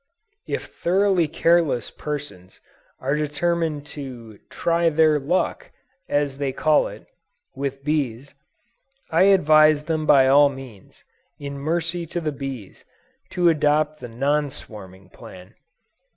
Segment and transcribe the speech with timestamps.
[0.47, 2.59] If thoroughly careless persons
[2.99, 5.71] are determined to "try their luck,"
[6.09, 7.05] as they call it,
[7.53, 8.33] with bees,
[9.11, 11.03] I advise them by all means,
[11.37, 12.83] in mercy to the bees,
[13.29, 15.53] to adopt the non swarming plan.